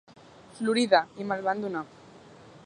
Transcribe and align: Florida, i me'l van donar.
Florida, 0.59 1.03
i 1.25 1.29
me'l 1.33 1.45
van 1.49 1.63
donar. 1.67 1.85